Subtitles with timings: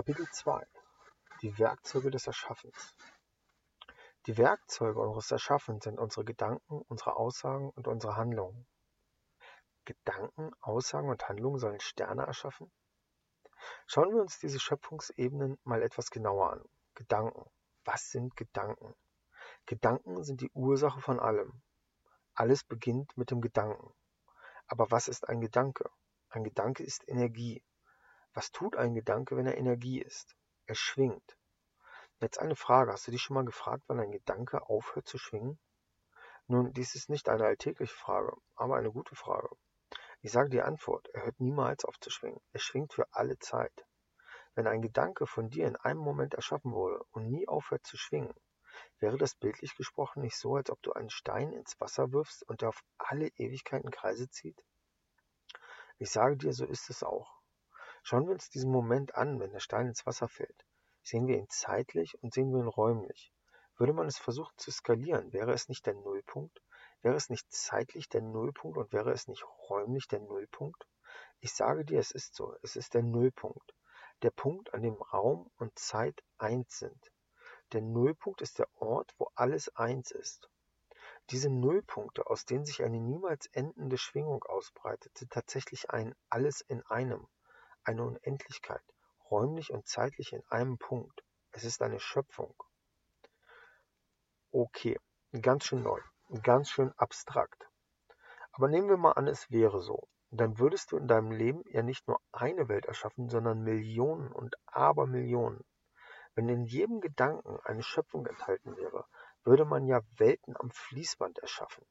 [0.00, 0.66] Kapitel 2
[1.42, 2.96] Die Werkzeuge des Erschaffens
[4.24, 8.66] Die Werkzeuge unseres Erschaffens sind unsere Gedanken, unsere Aussagen und unsere Handlungen.
[9.84, 12.72] Gedanken, Aussagen und Handlungen sollen Sterne erschaffen?
[13.86, 16.64] Schauen wir uns diese Schöpfungsebenen mal etwas genauer an.
[16.94, 17.50] Gedanken.
[17.84, 18.94] Was sind Gedanken?
[19.66, 21.60] Gedanken sind die Ursache von allem.
[22.32, 23.92] Alles beginnt mit dem Gedanken.
[24.66, 25.90] Aber was ist ein Gedanke?
[26.30, 27.62] Ein Gedanke ist Energie.
[28.32, 30.36] Was tut ein Gedanke, wenn er Energie ist?
[30.66, 31.36] Er schwingt.
[32.20, 32.92] Jetzt eine Frage.
[32.92, 35.58] Hast du dich schon mal gefragt, wann ein Gedanke aufhört zu schwingen?
[36.46, 39.48] Nun, dies ist nicht eine alltägliche Frage, aber eine gute Frage.
[40.20, 41.08] Ich sage die Antwort.
[41.14, 42.40] Er hört niemals auf zu schwingen.
[42.52, 43.72] Er schwingt für alle Zeit.
[44.54, 48.34] Wenn ein Gedanke von dir in einem Moment erschaffen wurde und nie aufhört zu schwingen,
[48.98, 52.62] wäre das bildlich gesprochen nicht so, als ob du einen Stein ins Wasser wirfst und
[52.62, 54.62] er auf alle Ewigkeiten Kreise zieht?
[55.98, 57.39] Ich sage dir, so ist es auch.
[58.02, 60.66] Schauen wir uns diesen Moment an, wenn der Stein ins Wasser fällt.
[61.02, 63.32] Sehen wir ihn zeitlich und sehen wir ihn räumlich.
[63.76, 66.62] Würde man es versuchen zu skalieren, wäre es nicht der Nullpunkt?
[67.02, 70.86] Wäre es nicht zeitlich der Nullpunkt und wäre es nicht räumlich der Nullpunkt?
[71.40, 72.54] Ich sage dir, es ist so.
[72.62, 73.74] Es ist der Nullpunkt.
[74.22, 77.10] Der Punkt, an dem Raum und Zeit eins sind.
[77.72, 80.50] Der Nullpunkt ist der Ort, wo alles eins ist.
[81.30, 86.82] Diese Nullpunkte, aus denen sich eine niemals endende Schwingung ausbreitet, sind tatsächlich ein Alles in
[86.86, 87.28] einem
[87.84, 88.82] eine Unendlichkeit,
[89.30, 91.22] räumlich und zeitlich in einem Punkt.
[91.52, 92.54] Es ist eine Schöpfung.
[94.52, 94.98] Okay,
[95.40, 96.00] ganz schön neu,
[96.42, 97.68] ganz schön abstrakt.
[98.52, 100.08] Aber nehmen wir mal an, es wäre so.
[100.32, 104.54] Dann würdest du in deinem Leben ja nicht nur eine Welt erschaffen, sondern Millionen und
[104.66, 105.64] Abermillionen.
[106.34, 109.06] Wenn in jedem Gedanken eine Schöpfung enthalten wäre,
[109.42, 111.84] würde man ja Welten am Fließband erschaffen.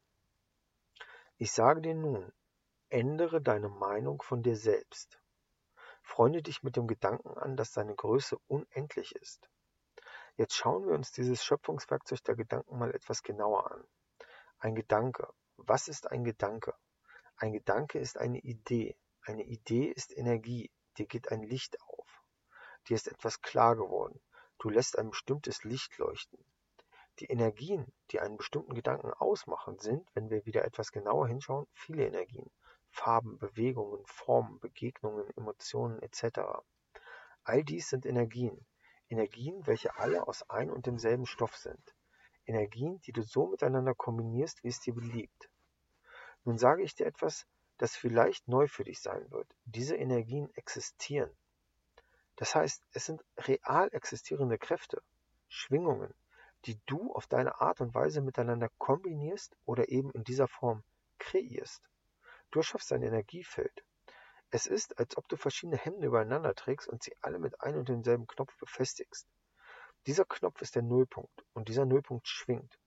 [1.38, 2.32] Ich sage dir nun,
[2.90, 5.20] ändere deine Meinung von dir selbst.
[6.10, 9.48] Freunde dich mit dem Gedanken an, dass seine Größe unendlich ist.
[10.38, 13.88] Jetzt schauen wir uns dieses Schöpfungswerkzeug der Gedanken mal etwas genauer an.
[14.58, 15.32] Ein Gedanke.
[15.56, 16.74] Was ist ein Gedanke?
[17.38, 18.98] Ein Gedanke ist eine Idee.
[19.22, 20.72] Eine Idee ist Energie.
[20.98, 22.24] Dir geht ein Licht auf.
[22.88, 24.20] Dir ist etwas klar geworden.
[24.58, 26.44] Du lässt ein bestimmtes Licht leuchten.
[27.20, 32.08] Die Energien, die einen bestimmten Gedanken ausmachen, sind, wenn wir wieder etwas genauer hinschauen, viele
[32.08, 32.50] Energien.
[32.92, 36.40] Farben, Bewegungen, Formen, Begegnungen, Emotionen etc.
[37.44, 38.66] All dies sind Energien.
[39.10, 41.96] Energien, welche alle aus ein und demselben Stoff sind.
[42.46, 45.50] Energien, die du so miteinander kombinierst, wie es dir beliebt.
[46.46, 47.46] Nun sage ich dir etwas,
[47.78, 49.48] das vielleicht neu für dich sein wird.
[49.66, 51.32] Diese Energien existieren.
[52.36, 55.02] Das heißt, es sind real existierende Kräfte,
[55.48, 56.14] Schwingungen,
[56.66, 60.84] die du auf deine Art und Weise miteinander kombinierst oder eben in dieser Form
[61.18, 61.82] kreierst.
[62.52, 63.84] Du erschaffst ein Energiefeld.
[64.50, 67.90] Es ist, als ob du verschiedene Hemden übereinander trägst und sie alle mit einem und
[67.90, 69.28] demselben Knopf befestigst.
[70.08, 72.80] Dieser Knopf ist der Nullpunkt und dieser Nullpunkt schwingt.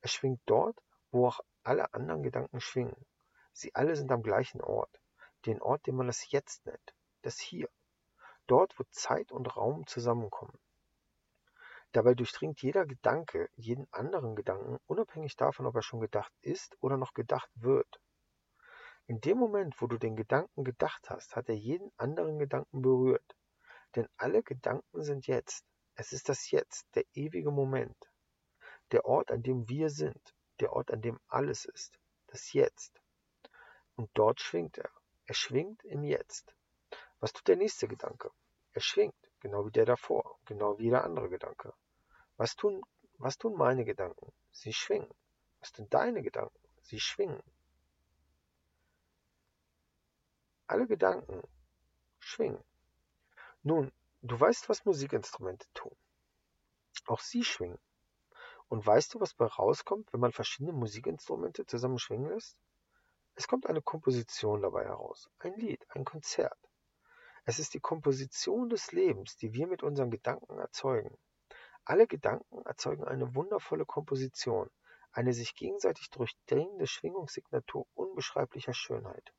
[0.00, 0.78] Er schwingt dort,
[1.10, 3.06] wo auch alle anderen Gedanken schwingen.
[3.52, 5.00] Sie alle sind am gleichen Ort,
[5.46, 7.68] den Ort, den man das Jetzt nennt, das Hier,
[8.46, 10.58] dort, wo Zeit und Raum zusammenkommen.
[11.92, 16.96] Dabei durchdringt jeder Gedanke jeden anderen Gedanken, unabhängig davon, ob er schon gedacht ist oder
[16.96, 18.00] noch gedacht wird.
[19.10, 23.36] In dem Moment, wo du den Gedanken gedacht hast, hat er jeden anderen Gedanken berührt.
[23.96, 25.64] Denn alle Gedanken sind jetzt.
[25.96, 28.08] Es ist das Jetzt, der ewige Moment.
[28.92, 30.36] Der Ort, an dem wir sind.
[30.60, 31.98] Der Ort, an dem alles ist.
[32.28, 33.02] Das Jetzt.
[33.96, 34.90] Und dort schwingt er.
[35.26, 36.54] Er schwingt im Jetzt.
[37.18, 38.30] Was tut der nächste Gedanke?
[38.74, 41.74] Er schwingt, genau wie der davor, genau wie jeder andere Gedanke.
[42.36, 42.80] Was tun,
[43.18, 44.32] was tun meine Gedanken?
[44.52, 45.12] Sie schwingen.
[45.58, 46.60] Was tun deine Gedanken?
[46.82, 47.42] Sie schwingen.
[50.70, 51.42] Alle Gedanken
[52.20, 52.62] schwingen.
[53.64, 53.90] Nun,
[54.22, 55.96] du weißt, was Musikinstrumente tun.
[57.06, 57.80] Auch sie schwingen.
[58.68, 62.56] Und weißt du, was bei rauskommt, wenn man verschiedene Musikinstrumente zusammen schwingen lässt?
[63.34, 66.56] Es kommt eine Komposition dabei heraus, ein Lied, ein Konzert.
[67.44, 71.18] Es ist die Komposition des Lebens, die wir mit unseren Gedanken erzeugen.
[71.84, 74.70] Alle Gedanken erzeugen eine wundervolle Komposition,
[75.10, 79.32] eine sich gegenseitig durchdringende Schwingungssignatur unbeschreiblicher Schönheit.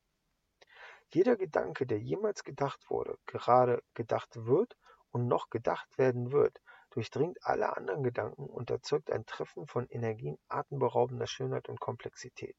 [1.14, 4.78] Jeder Gedanke, der jemals gedacht wurde, gerade gedacht wird
[5.10, 6.62] und noch gedacht werden wird,
[6.92, 12.56] durchdringt alle anderen Gedanken und erzeugt ein Treffen von Energien atemberaubender Schönheit und Komplexität.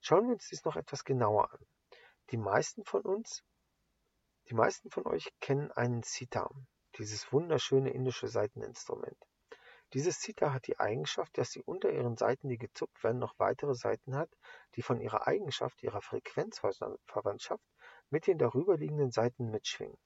[0.00, 1.66] Schauen wir uns dies noch etwas genauer an.
[2.30, 3.42] Die meisten von uns,
[4.48, 9.18] die meisten von euch kennen einen Sitam, dieses wunderschöne indische Saiteninstrument.
[9.92, 13.74] Dieses Zither hat die Eigenschaft, dass sie unter ihren Saiten, die gezupft werden, noch weitere
[13.74, 14.30] Saiten hat,
[14.76, 17.64] die von ihrer Eigenschaft, ihrer Frequenzverwandtschaft
[18.08, 19.98] mit den darüberliegenden Saiten mitschwingen.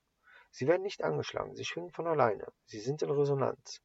[0.51, 3.83] Sie werden nicht angeschlagen, sie schwingen von alleine, sie sind in Resonanz.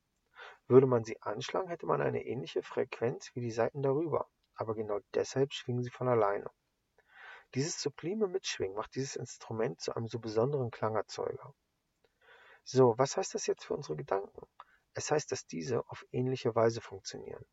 [0.68, 5.00] Würde man sie anschlagen, hätte man eine ähnliche Frequenz wie die Saiten darüber, aber genau
[5.14, 6.50] deshalb schwingen sie von alleine.
[7.56, 11.54] Dieses sublime Mitschwingen macht dieses Instrument zu einem so besonderen Klangerzeuger.
[12.64, 14.48] So, was heißt das jetzt für unsere Gedanken?
[15.00, 17.46] Es heißt, dass diese auf ähnliche Weise funktionieren.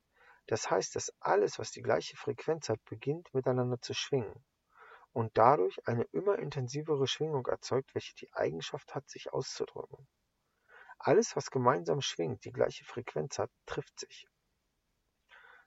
[0.48, 4.44] Das heißt, dass alles, was die gleiche Frequenz hat, beginnt miteinander zu schwingen
[5.12, 10.08] und dadurch eine immer intensivere Schwingung erzeugt, welche die Eigenschaft hat, sich auszudrücken.
[10.98, 14.26] Alles, was gemeinsam schwingt, die gleiche Frequenz hat, trifft sich.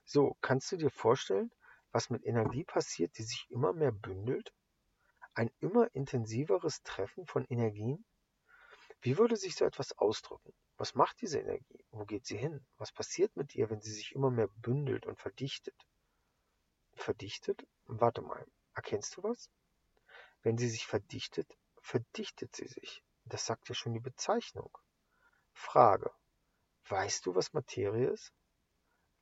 [0.04, 1.50] So, kannst du dir vorstellen,
[1.92, 4.52] was mit Energie passiert, die sich immer mehr bündelt?
[5.32, 8.04] Ein immer intensiveres Treffen von Energien?
[9.00, 10.52] Wie würde sich so etwas ausdrücken?
[10.80, 11.84] Was macht diese Energie?
[11.90, 12.64] Wo geht sie hin?
[12.78, 15.76] Was passiert mit ihr, wenn sie sich immer mehr bündelt und verdichtet?
[16.94, 17.66] Verdichtet?
[17.84, 18.46] Warte mal.
[18.74, 19.50] Erkennst du was?
[20.40, 23.04] Wenn sie sich verdichtet, verdichtet sie sich.
[23.26, 24.70] Das sagt ja schon die Bezeichnung.
[25.52, 26.10] Frage.
[26.88, 28.32] Weißt du, was Materie ist?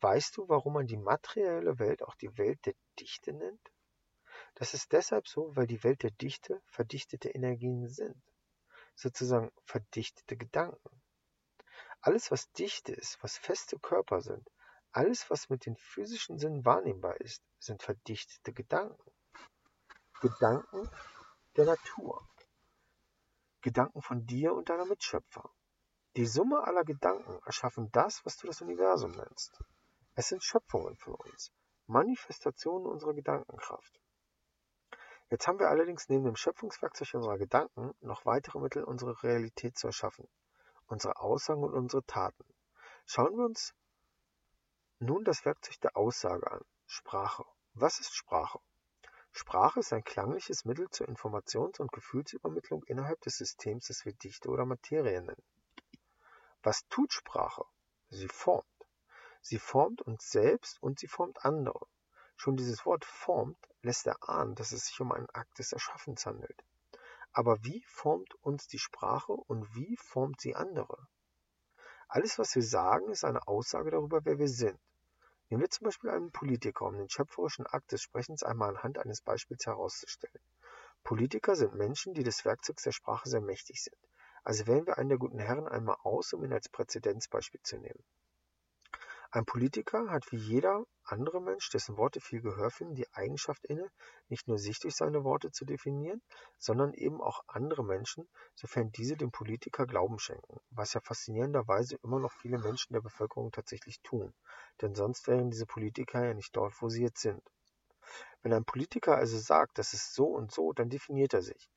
[0.01, 3.73] Weißt du, warum man die materielle Welt auch die Welt der Dichte nennt?
[4.55, 8.23] Das ist deshalb so, weil die Welt der Dichte verdichtete Energien sind.
[8.95, 10.98] Sozusagen verdichtete Gedanken.
[12.01, 14.49] Alles, was Dichte ist, was feste Körper sind,
[14.93, 19.13] alles, was mit den physischen Sinnen wahrnehmbar ist, sind verdichtete Gedanken.
[20.21, 20.89] Gedanken
[21.57, 22.27] der Natur.
[23.61, 25.51] Gedanken von dir und deiner Mitschöpfer.
[26.17, 29.59] Die Summe aller Gedanken erschaffen das, was du das Universum nennst.
[30.15, 31.53] Es sind Schöpfungen von uns,
[31.87, 34.01] Manifestationen unserer Gedankenkraft.
[35.31, 39.89] Jetzt haben wir allerdings neben dem Schöpfungswerkzeug unserer Gedanken noch weitere Mittel, unsere Realität zu
[39.89, 40.27] erschaffen,
[40.89, 42.45] unsere Aussagen und unsere Taten.
[43.07, 43.75] Schauen wir uns
[44.99, 47.45] nun das Werkzeug der Aussage an, Sprache.
[47.75, 48.59] Was ist Sprache?
[49.31, 54.49] Sprache ist ein klangliches Mittel zur Informations- und Gefühlsübermittlung innerhalb des Systems, das wir Dichte
[54.49, 55.43] oder Materie nennen.
[56.63, 57.65] Was tut Sprache?
[58.09, 58.67] Sie formt.
[59.41, 61.87] Sie formt uns selbst und sie formt andere.
[62.37, 66.65] Schon dieses Wort formt lässt erahnen, dass es sich um einen Akt des Erschaffens handelt.
[67.33, 71.09] Aber wie formt uns die Sprache und wie formt sie andere?
[72.09, 74.81] Alles, was wir sagen, ist eine Aussage darüber, wer wir sind.
[75.51, 79.23] Nehmen wir zum Beispiel einen Politiker, um den schöpferischen Akt des Sprechens einmal anhand eines
[79.23, 80.43] Beispiels herauszustellen.
[81.05, 83.97] Politiker sind Menschen, die des Werkzeugs der Sprache sehr mächtig sind.
[84.45, 88.05] Also wählen wir einen der guten Herren einmal aus, um ihn als Präzedenzbeispiel zu nehmen.
[89.31, 93.91] Ein Politiker hat wie jeder andere Mensch, dessen Worte viel Gehör finden, die Eigenschaft inne,
[94.29, 96.23] nicht nur sich durch seine Worte zu definieren,
[96.57, 102.21] sondern eben auch andere Menschen, sofern diese dem Politiker Glauben schenken, was ja faszinierenderweise immer
[102.21, 104.33] noch viele Menschen der Bevölkerung tatsächlich tun,
[104.81, 107.43] denn sonst wären diese Politiker ja nicht dort, wo sie jetzt sind.
[108.43, 111.69] Wenn ein Politiker also sagt, das ist so und so, dann definiert er sich.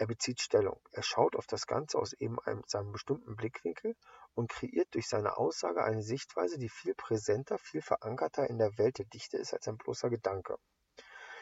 [0.00, 0.80] Er bezieht Stellung.
[0.92, 3.94] Er schaut auf das Ganze aus eben einem, seinem bestimmten Blickwinkel
[4.32, 8.96] und kreiert durch seine Aussage eine Sichtweise, die viel präsenter, viel verankerter in der Welt
[8.96, 10.56] der Dichte ist als ein bloßer Gedanke.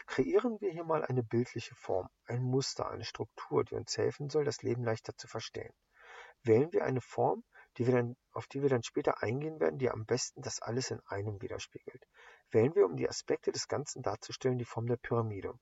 [0.07, 4.43] Kreieren wir hier mal eine bildliche Form, ein Muster, eine Struktur, die uns helfen soll,
[4.43, 5.71] das Leben leichter zu verstehen.
[6.43, 7.45] Wählen wir eine Form,
[7.77, 10.91] die wir dann, auf die wir dann später eingehen werden, die am besten das alles
[10.91, 12.05] in einem widerspiegelt.
[12.51, 15.57] Wählen wir, um die Aspekte des Ganzen darzustellen, die Form der Pyramide.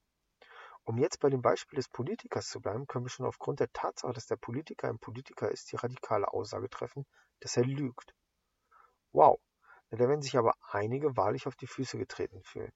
[0.87, 4.13] Um jetzt bei dem Beispiel des Politikers zu bleiben, können wir schon aufgrund der Tatsache,
[4.13, 7.05] dass der Politiker ein Politiker ist, die radikale Aussage treffen,
[7.41, 8.15] dass er lügt.
[9.11, 9.37] Wow,
[9.89, 12.71] da werden sich aber einige wahrlich auf die Füße getreten fühlen.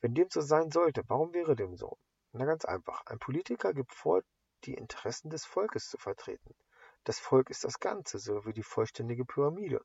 [0.00, 1.96] Wenn dem so sein sollte, warum wäre dem so?
[2.32, 4.24] Na ganz einfach, ein Politiker gibt vor,
[4.64, 6.56] die Interessen des Volkes zu vertreten.
[7.04, 9.80] Das Volk ist das Ganze, so wie die vollständige Pyramide.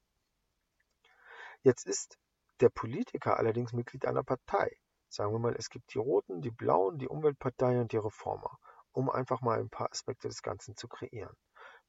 [1.61, 2.17] Jetzt ist
[2.61, 4.75] der Politiker allerdings Mitglied einer Partei.
[5.09, 8.57] Sagen wir mal, es gibt die Roten, die Blauen, die Umweltpartei und die Reformer,
[8.91, 11.35] um einfach mal ein paar Aspekte des Ganzen zu kreieren.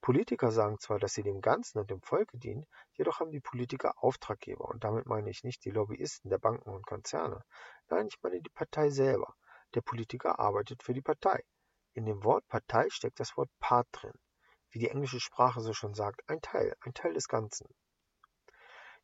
[0.01, 3.93] Politiker sagen zwar, dass sie dem Ganzen und dem Volke dienen, jedoch haben die Politiker
[3.97, 7.43] Auftraggeber und damit meine ich nicht die Lobbyisten der Banken und Konzerne.
[7.89, 9.35] Nein, ich meine die Partei selber.
[9.75, 11.43] Der Politiker arbeitet für die Partei.
[11.95, 14.15] In dem Wort Partei steckt das Wort Part drin.
[14.71, 17.67] Wie die englische Sprache so schon sagt, ein Teil, ein Teil des Ganzen.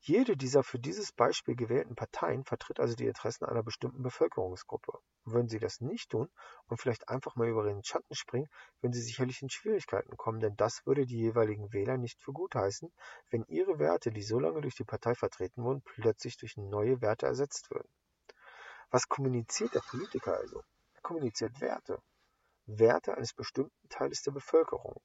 [0.07, 4.99] Jede dieser für dieses Beispiel gewählten Parteien vertritt also die Interessen einer bestimmten Bevölkerungsgruppe.
[5.25, 6.29] Würden sie das nicht tun
[6.67, 8.51] und vielleicht einfach mal über ihren Schatten springen,
[8.83, 12.55] würden sie sicherlich in Schwierigkeiten kommen, denn das würde die jeweiligen Wähler nicht für gut
[12.55, 12.93] heißen,
[13.31, 17.25] wenn ihre Werte, die so lange durch die Partei vertreten wurden, plötzlich durch neue Werte
[17.25, 17.89] ersetzt würden.
[18.91, 20.61] Was kommuniziert der Politiker also?
[20.93, 22.03] Er kommuniziert Werte.
[22.67, 25.01] Werte eines bestimmten Teiles der Bevölkerung.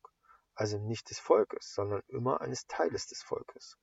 [0.56, 3.77] Also nicht des Volkes, sondern immer eines Teiles des Volkes.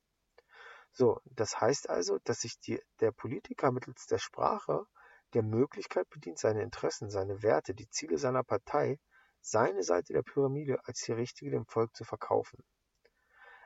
[0.99, 4.87] So, das heißt also, dass sich die, der Politiker mittels der Sprache
[5.35, 8.99] der Möglichkeit bedient, seine Interessen, seine Werte, die Ziele seiner Partei
[9.43, 12.65] seine Seite der Pyramide als die richtige dem Volk zu verkaufen.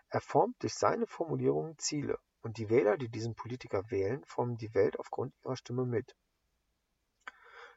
[0.08, 4.74] Er formt durch seine Formulierungen Ziele, und die Wähler, die diesen Politiker wählen, formen die
[4.74, 6.16] Welt aufgrund ihrer Stimme mit.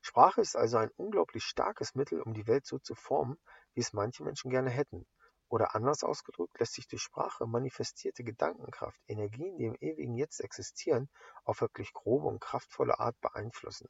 [0.02, 3.38] Sprache ist also ein unglaublich starkes Mittel, um die Welt so zu formen,
[3.76, 5.06] wie es manche Menschen gerne hätten.
[5.54, 11.12] Oder anders ausgedrückt lässt sich durch Sprache manifestierte Gedankenkraft, Energien, die im ewigen Jetzt existieren,
[11.44, 13.88] auf wirklich grobe und kraftvolle Art beeinflussen.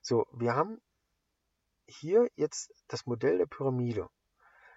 [0.00, 0.80] So, wir haben
[1.88, 4.08] hier jetzt das Modell der Pyramide.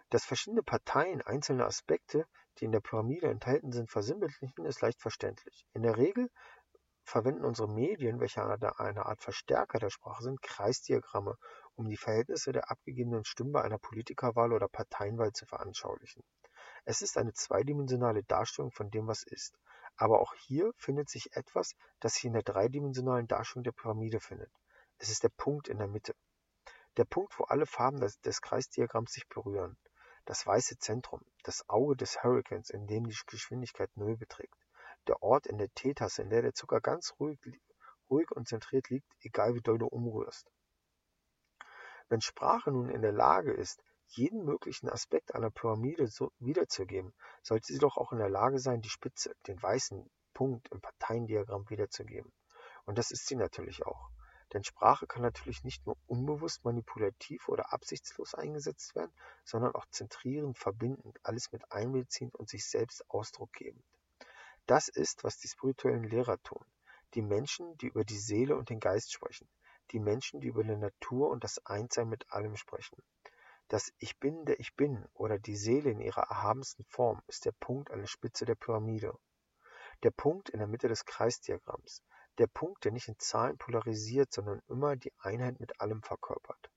[0.10, 2.26] Dass verschiedene Parteien einzelne Aspekte,
[2.58, 5.68] die in der Pyramide enthalten sind, versinnbildlichen, ist leicht verständlich.
[5.74, 6.32] In der Regel
[7.04, 11.38] verwenden unsere Medien, welche eine Art Verstärker der Sprache sind, Kreisdiagramme,
[11.78, 16.24] um die Verhältnisse der abgegebenen Stimmen bei einer Politikerwahl oder Parteienwahl zu veranschaulichen.
[16.84, 19.58] Es ist eine zweidimensionale Darstellung von dem, was ist.
[19.96, 24.52] Aber auch hier findet sich etwas, das sich in der dreidimensionalen Darstellung der Pyramide findet.
[24.98, 26.14] Es ist der Punkt in der Mitte.
[26.98, 29.78] Der Punkt, wo alle Farben des, des Kreisdiagramms sich berühren
[30.28, 34.68] das weiße Zentrum, das Auge des Hurrikans, in dem die Geschwindigkeit Null beträgt,
[35.08, 37.40] der Ort in der Teetasse, in der der Zucker ganz ruhig,
[38.10, 40.52] ruhig und zentriert liegt, egal wie doll du umrührst.
[42.10, 47.74] Wenn Sprache nun in der Lage ist, jeden möglichen Aspekt einer Pyramide so wiederzugeben, sollte
[47.74, 52.32] sie doch auch in der Lage sein, die Spitze, den weißen Punkt im Parteiendiagramm wiederzugeben.
[52.86, 54.10] Und das ist sie natürlich auch.
[54.54, 59.12] Denn Sprache kann natürlich nicht nur unbewusst, manipulativ oder absichtslos eingesetzt werden,
[59.44, 63.84] sondern auch zentrierend, verbindend, alles mit einbeziehend und sich selbst Ausdruck gebend.
[64.66, 66.64] Das ist, was die spirituellen Lehrer tun.
[67.14, 69.50] Die Menschen, die über die Seele und den Geist sprechen.
[69.92, 73.02] Die Menschen, die über die Natur und das Einssein mit allem sprechen.
[73.70, 77.52] Das Ich bin, der ich bin oder die Seele in ihrer erhabensten Form ist der
[77.52, 79.18] Punkt an der Spitze der Pyramide.
[80.04, 82.04] Der Punkt in der Mitte des Kreisdiagramms.
[82.38, 86.70] Der Punkt, der nicht in Zahlen polarisiert, sondern immer die Einheit mit allem verkörpert.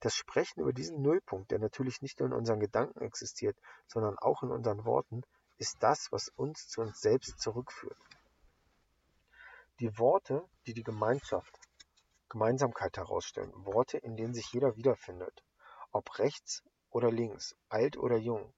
[0.00, 3.56] Das Sprechen über diesen Nullpunkt, der natürlich nicht nur in unseren Gedanken existiert,
[3.86, 5.22] sondern auch in unseren Worten,
[5.58, 7.98] ist das, was uns zu uns selbst zurückführt.
[9.78, 11.58] Die Worte, die die Gemeinschaft,
[12.30, 15.44] Gemeinsamkeit herausstellen, Worte, in denen sich jeder wiederfindet,
[15.90, 18.54] ob rechts oder links, alt oder jung.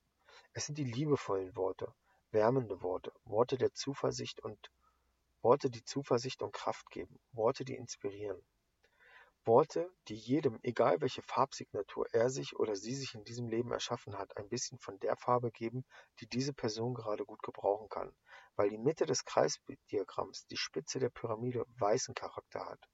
[0.52, 1.94] Es sind die liebevollen Worte,
[2.32, 4.70] wärmende Worte, Worte der Zuversicht und
[5.40, 8.44] Worte, die Zuversicht und Kraft geben, Worte, die inspirieren.
[9.46, 14.18] Worte, die jedem, egal welche Farbsignatur er sich oder sie sich in diesem Leben erschaffen
[14.18, 15.86] hat, ein bisschen von der Farbe geben,
[16.20, 18.14] die diese Person gerade gut gebrauchen kann,
[18.54, 22.86] weil die Mitte des Kreisdiagramms, die Spitze der Pyramide, weißen Charakter hat.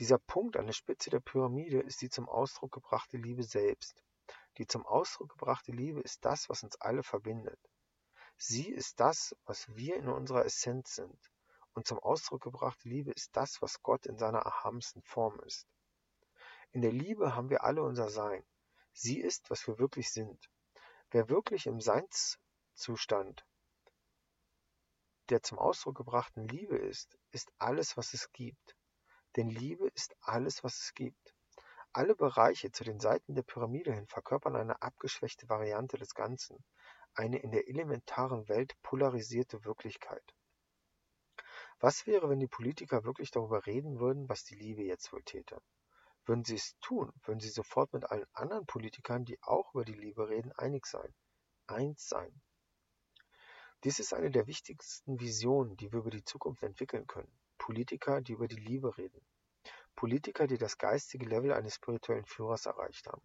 [0.00, 4.02] Dieser Punkt an der Spitze der Pyramide ist die zum Ausdruck gebrachte Liebe selbst.
[4.56, 7.60] Die zum Ausdruck gebrachte Liebe ist das, was uns alle verbindet.
[8.38, 11.30] Sie ist das, was wir in unserer Essenz sind,
[11.74, 15.66] und zum Ausdruck gebrachte Liebe ist das, was Gott in seiner erhabensten Form ist.
[16.72, 18.42] In der Liebe haben wir alle unser Sein.
[18.94, 20.48] Sie ist, was wir wirklich sind.
[21.10, 23.44] Wer wirklich im Seinszustand
[25.28, 28.74] der zum Ausdruck gebrachten Liebe ist, ist alles, was es gibt.
[29.36, 31.34] Denn Liebe ist alles, was es gibt.
[31.92, 36.64] Alle Bereiche zu den Seiten der Pyramide hin verkörpern eine abgeschwächte Variante des Ganzen,
[37.14, 40.22] eine in der elementaren Welt polarisierte Wirklichkeit.
[41.80, 45.60] Was wäre, wenn die Politiker wirklich darüber reden würden, was die Liebe jetzt wohl täte?
[46.26, 49.94] Würden sie es tun, würden sie sofort mit allen anderen Politikern, die auch über die
[49.94, 51.14] Liebe reden, einig sein,
[51.66, 52.40] eins sein.
[53.82, 57.32] Dies ist eine der wichtigsten Visionen, die wir über die Zukunft entwickeln können.
[57.60, 59.20] Politiker, die über die Liebe reden.
[59.94, 63.22] Politiker, die das geistige Level eines spirituellen Führers erreicht haben.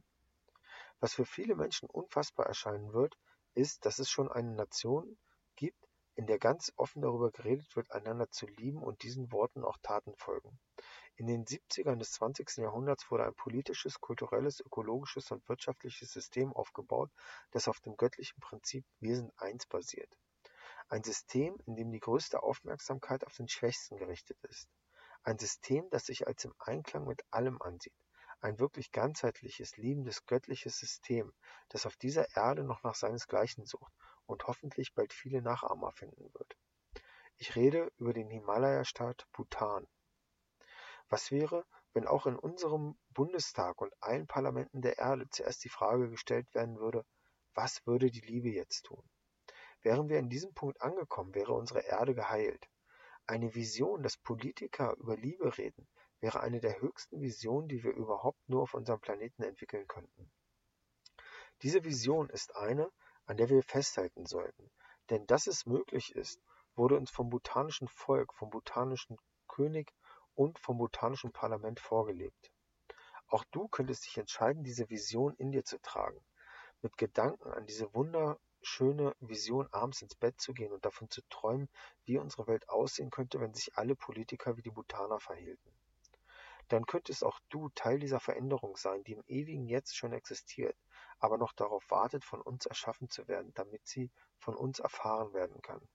[1.00, 3.18] Was für viele Menschen unfassbar erscheinen wird,
[3.54, 5.18] ist, dass es schon eine Nation
[5.56, 9.78] gibt, in der ganz offen darüber geredet wird, einander zu lieben und diesen Worten auch
[9.82, 10.60] Taten folgen.
[11.16, 12.58] In den 70ern des 20.
[12.58, 17.10] Jahrhunderts wurde ein politisches, kulturelles, ökologisches und wirtschaftliches System aufgebaut,
[17.52, 20.10] das auf dem göttlichen Prinzip Wir sind eins basiert.
[20.88, 24.70] Ein System, in dem die größte Aufmerksamkeit auf den Schwächsten gerichtet ist.
[25.24, 27.94] Ein System, das sich als im Einklang mit allem ansieht
[28.46, 31.34] ein wirklich ganzheitliches, liebendes, göttliches System,
[31.70, 33.92] das auf dieser Erde noch nach seinesgleichen sucht
[34.28, 36.56] und hoffentlich bald viele Nachahmer finden wird.
[37.38, 39.88] Ich rede über den Himalaya-Staat Bhutan.
[41.10, 46.10] Was wäre, wenn auch in unserem Bundestag und allen Parlamenten der Erde zuerst die Frage
[46.10, 47.04] gestellt werden würde,
[47.54, 49.04] was würde die Liebe jetzt tun?
[49.86, 52.68] Wären wir in diesem Punkt angekommen, wäre unsere Erde geheilt.
[53.28, 55.88] Eine Vision, dass Politiker über Liebe reden,
[56.22, 60.32] wäre eine der höchsten Visionen, die wir überhaupt nur auf unserem Planeten entwickeln könnten.
[61.62, 62.92] Diese Vision ist eine,
[63.28, 64.72] an der wir festhalten sollten,
[65.12, 66.42] denn dass es möglich ist,
[66.74, 69.94] wurde uns vom bhutanischen Volk, vom bhutanischen König
[70.34, 72.52] und vom bhutanischen Parlament vorgelebt.
[73.28, 76.26] Auch du könntest dich entscheiden, diese Vision in dir zu tragen,
[76.82, 77.94] mit Gedanken an diese
[78.66, 81.70] wunderschöne Vision abends ins Bett zu gehen und davon zu träumen,
[82.06, 85.72] wie unsere Welt aussehen könnte, wenn sich alle Politiker wie die Bhutaner verhielten.
[86.70, 90.76] Dann könntest auch du Teil dieser Veränderung sein, die im ewigen Jetzt schon existiert,
[91.20, 95.62] aber noch darauf wartet, von uns erschaffen zu werden, damit sie von uns erfahren werden
[95.62, 95.88] kann.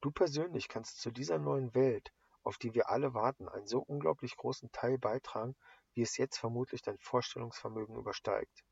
[0.00, 2.14] Du persönlich kannst zu dieser neuen Welt,
[2.44, 5.54] auf die wir alle warten, einen so unglaublich großen Teil beitragen,
[5.92, 8.64] wie es jetzt vermutlich dein Vorstellungsvermögen übersteigt.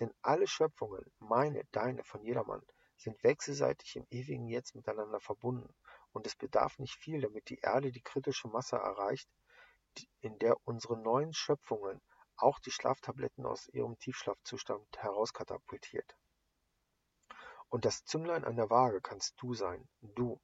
[0.00, 2.64] Denn alle Schöpfungen, meine, deine, von jedermann,
[2.96, 5.74] sind wechselseitig im ewigen Jetzt miteinander verbunden,
[6.12, 9.28] und es bedarf nicht viel, damit die Erde die kritische Masse erreicht,
[10.20, 12.00] in der unsere neuen Schöpfungen
[12.36, 16.16] auch die Schlaftabletten aus ihrem Tiefschlafzustand herauskatapultiert.
[17.68, 20.40] Und das Zünglein an der Waage kannst du sein, du.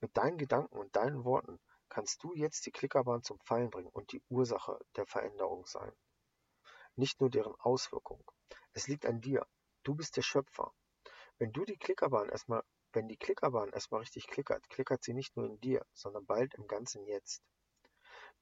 [0.00, 4.12] Mit deinen Gedanken und deinen Worten kannst du jetzt die Klickerbahn zum Fallen bringen und
[4.12, 5.92] die Ursache der Veränderung sein.
[6.94, 8.24] Nicht nur deren Auswirkung.
[8.76, 9.46] Es liegt an dir.
[9.84, 10.70] Du bist der Schöpfer.
[11.38, 15.46] Wenn du die Klickerbahn erstmal, wenn die Klickerbahn erstmal richtig klickert, klickert sie nicht nur
[15.46, 17.42] in dir, sondern bald im ganzen Jetzt.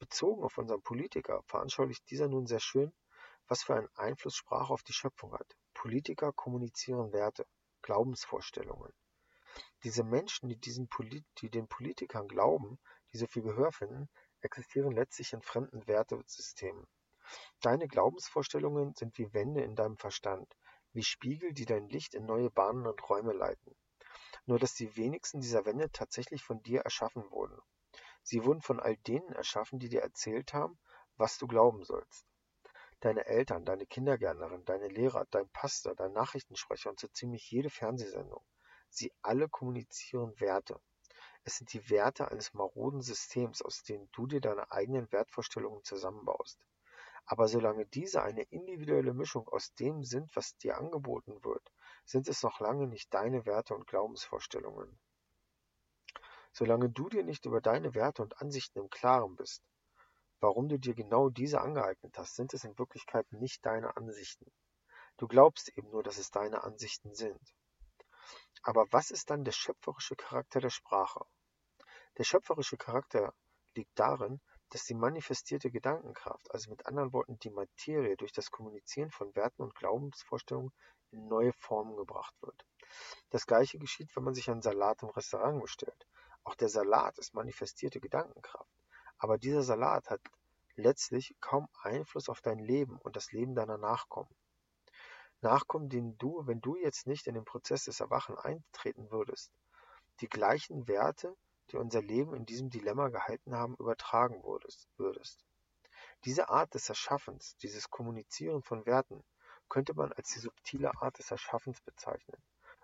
[0.01, 2.93] Bezogen auf unseren Politiker veranschaulicht dieser nun sehr schön,
[3.47, 5.57] was für einen Einfluss Sprache auf die Schöpfung hat.
[5.73, 7.47] Politiker kommunizieren Werte,
[7.83, 8.93] Glaubensvorstellungen.
[9.85, 12.81] Diese Menschen, die, diesen Polit die den Politikern glauben,
[13.13, 14.11] die so viel Gehör finden,
[14.41, 16.89] existieren letztlich in fremden Wertesystemen.
[17.61, 20.57] Deine Glaubensvorstellungen sind wie Wände in deinem Verstand,
[20.93, 23.77] wie Spiegel, die dein Licht in neue Bahnen und Räume leiten.
[24.47, 27.59] Nur dass die wenigsten dieser Wände tatsächlich von dir erschaffen wurden.
[28.23, 30.79] Sie wurden von all denen erschaffen, die dir erzählt haben,
[31.17, 32.27] was du glauben sollst.
[33.01, 38.43] Deine Eltern, deine Kindergärtnerin, deine Lehrer, dein Pastor, dein Nachrichtensprecher und so ziemlich jede Fernsehsendung.
[38.89, 40.81] Sie alle kommunizieren Werte.
[41.43, 46.65] Es sind die Werte eines maroden Systems, aus denen du dir deine eigenen Wertvorstellungen zusammenbaust.
[47.27, 51.73] Aber solange diese eine individuelle Mischung aus dem sind, was dir angeboten wird,
[52.05, 54.99] sind es noch lange nicht deine Werte und Glaubensvorstellungen.
[56.53, 59.67] Solange du dir nicht über deine Werte und Ansichten im Klaren bist,
[60.41, 64.53] warum du dir genau diese angeeignet hast, sind es in Wirklichkeit nicht deine Ansichten.
[65.17, 67.55] Du glaubst eben nur, dass es deine Ansichten sind.
[68.63, 71.25] Aber was ist dann der schöpferische Charakter der Sprache?
[72.19, 73.35] Der schöpferische Charakter
[73.75, 74.41] liegt darin,
[74.75, 79.63] dass die manifestierte Gedankenkraft, also mit anderen Worten die Materie, durch das Kommunizieren von Werten
[79.63, 80.73] und Glaubensvorstellungen
[81.13, 82.67] in neue Formen gebracht wird.
[83.31, 86.09] Das gleiche geschieht, wenn man sich einen Salat im Restaurant bestellt.
[86.43, 88.69] Auch der Salat ist manifestierte Gedankenkraft.
[89.17, 90.21] Aber dieser Salat hat
[90.75, 94.35] letztlich kaum Einfluss auf dein Leben und das Leben deiner Nachkommen
[95.45, 99.53] nachkommen, denen du, wenn du jetzt nicht in den Prozess des Erwachen eintreten würdest,
[100.21, 101.37] die gleichen Werte,
[101.71, 105.45] die unser Leben in diesem Dilemma gehalten haben, übertragen würdest.
[106.25, 109.23] Diese Art des Erschaffens, dieses Kommunizieren von Werten,
[109.69, 112.43] könnte man als die subtile Art des Erschaffens bezeichnen.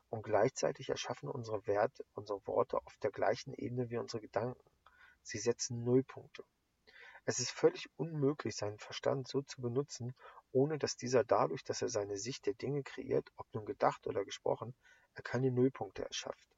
[0.09, 4.61] Und gleichzeitig erschaffen unsere Werte, unsere Worte auf der gleichen Ebene wie unsere Gedanken.
[5.23, 6.45] Sie setzen Nullpunkte.
[7.25, 10.15] Es ist völlig unmöglich, seinen Verstand so zu benutzen,
[10.53, 14.25] ohne dass dieser dadurch, dass er seine Sicht der Dinge kreiert, ob nun gedacht oder
[14.25, 14.75] gesprochen,
[15.15, 16.50] er keine Nullpunkte erschafft.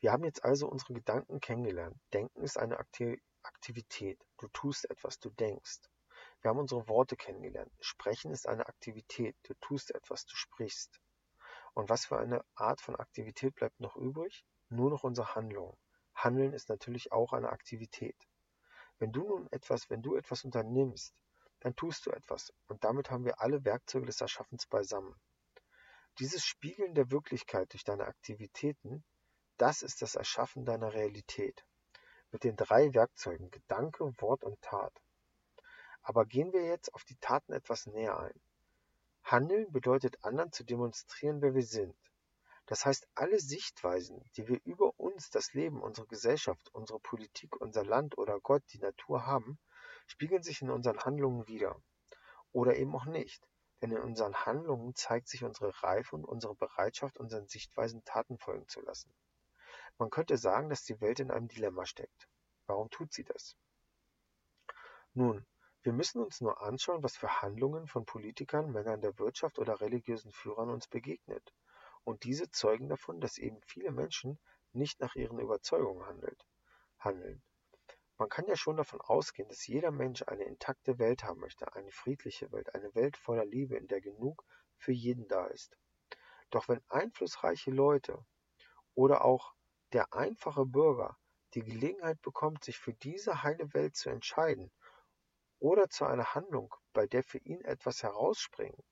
[0.00, 1.96] Wir haben jetzt also unsere Gedanken kennengelernt.
[2.12, 4.24] Denken ist eine Aktivität.
[4.38, 5.80] Du tust etwas, du denkst.
[6.40, 7.72] Wir haben unsere Worte kennengelernt.
[7.80, 9.36] Sprechen ist eine Aktivität.
[9.42, 11.00] Du tust etwas, du sprichst.
[11.74, 14.44] Und was für eine Art von Aktivität bleibt noch übrig?
[14.68, 15.76] Nur noch unsere Handlung.
[16.14, 18.16] Handeln ist natürlich auch eine Aktivität.
[18.98, 21.14] Wenn du nun etwas, wenn du etwas unternimmst,
[21.60, 25.14] dann tust du etwas, und damit haben wir alle Werkzeuge des Erschaffens beisammen.
[26.18, 29.04] Dieses Spiegeln der Wirklichkeit durch deine Aktivitäten,
[29.58, 31.64] das ist das Erschaffen deiner Realität.
[32.30, 34.92] Mit den drei Werkzeugen Gedanke, Wort und Tat.
[36.02, 38.40] Aber gehen wir jetzt auf die Taten etwas näher ein.
[39.24, 41.96] Handeln bedeutet anderen zu demonstrieren, wer wir sind.
[42.66, 47.84] Das heißt, alle Sichtweisen, die wir über uns, das Leben, unsere Gesellschaft, unsere Politik, unser
[47.84, 49.58] Land oder Gott, die Natur haben,
[50.06, 51.80] spiegeln sich in unseren Handlungen wider.
[52.52, 53.46] Oder eben auch nicht.
[53.82, 58.68] Denn in unseren Handlungen zeigt sich unsere Reife und unsere Bereitschaft, unseren Sichtweisen Taten folgen
[58.68, 59.12] zu lassen.
[59.98, 62.28] Man könnte sagen, dass die Welt in einem Dilemma steckt.
[62.66, 63.56] Warum tut sie das?
[65.12, 65.44] Nun,
[65.82, 70.32] wir müssen uns nur anschauen, was für Handlungen von Politikern, Männern der Wirtschaft oder religiösen
[70.32, 71.52] Führern uns begegnet.
[72.04, 74.38] Und diese zeugen davon, dass eben viele Menschen
[74.72, 76.46] nicht nach ihren Überzeugungen handelt,
[76.98, 77.42] handeln.
[78.18, 81.90] Man kann ja schon davon ausgehen, dass jeder Mensch eine intakte Welt haben möchte, eine
[81.90, 84.44] friedliche Welt, eine Welt voller Liebe, in der genug
[84.76, 85.76] für jeden da ist.
[86.50, 88.24] Doch wenn einflussreiche Leute
[88.94, 89.54] oder auch
[89.92, 91.16] der einfache Bürger
[91.54, 94.70] die Gelegenheit bekommt, sich für diese heile Welt zu entscheiden
[95.58, 98.84] oder zu einer Handlung, bei der für ihn etwas herausspringt,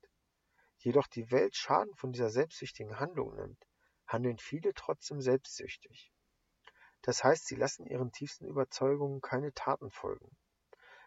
[0.79, 3.63] jedoch die Welt Schaden von dieser selbstsüchtigen Handlung nimmt,
[4.07, 6.13] handeln viele trotzdem selbstsüchtig.
[7.03, 10.37] Das heißt, sie lassen ihren tiefsten Überzeugungen keine Taten folgen.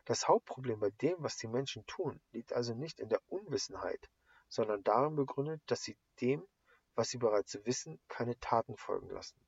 [0.06, 4.10] Das Hauptproblem bei dem, was die Menschen tun, liegt also nicht in der Unwissenheit,
[4.48, 6.48] sondern darin begründet, dass sie dem,
[6.96, 9.40] was sie bereits wissen, keine Taten folgen lassen.